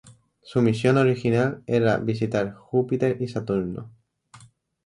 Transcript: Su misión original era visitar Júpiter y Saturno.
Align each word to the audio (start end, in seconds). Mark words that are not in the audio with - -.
Su 0.41 0.63
misión 0.63 0.97
original 0.97 1.61
era 1.67 1.97
visitar 1.99 2.55
Júpiter 2.55 3.21
y 3.21 3.27
Saturno. 3.27 3.91